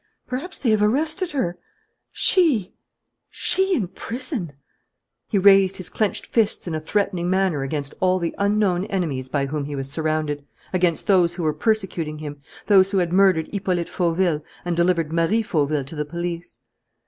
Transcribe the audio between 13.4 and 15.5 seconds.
Hippolyte Fauville and delivered Marie